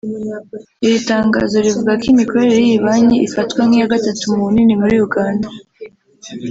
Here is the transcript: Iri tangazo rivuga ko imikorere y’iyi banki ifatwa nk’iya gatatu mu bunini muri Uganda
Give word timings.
Iri 0.85 0.97
tangazo 1.09 1.55
rivuga 1.65 1.91
ko 2.01 2.05
imikorere 2.13 2.55
y’iyi 2.65 2.77
banki 2.85 3.17
ifatwa 3.27 3.61
nk’iya 3.67 3.91
gatatu 3.93 4.23
mu 4.31 4.37
bunini 4.45 4.73
muri 4.81 4.95
Uganda 5.05 5.47